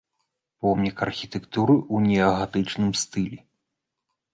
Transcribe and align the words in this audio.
Помнік 0.65 0.97
архітэктуры 1.09 1.75
ў 1.93 2.09
неагатычным 2.09 2.91
стылі. 3.05 3.37